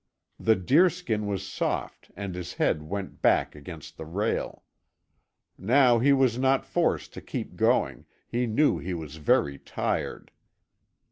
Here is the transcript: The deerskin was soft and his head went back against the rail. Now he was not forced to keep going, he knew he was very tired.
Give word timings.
The 0.39 0.55
deerskin 0.55 1.27
was 1.27 1.47
soft 1.47 2.09
and 2.15 2.33
his 2.33 2.53
head 2.55 2.81
went 2.81 3.21
back 3.21 3.53
against 3.53 3.97
the 3.97 4.05
rail. 4.07 4.63
Now 5.59 5.99
he 5.99 6.11
was 6.11 6.39
not 6.39 6.65
forced 6.65 7.13
to 7.13 7.21
keep 7.21 7.55
going, 7.55 8.05
he 8.27 8.47
knew 8.47 8.79
he 8.79 8.95
was 8.95 9.17
very 9.17 9.59
tired. 9.59 10.31